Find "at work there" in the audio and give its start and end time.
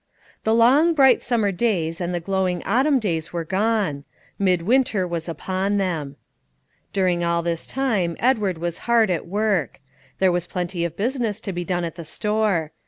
9.11-10.31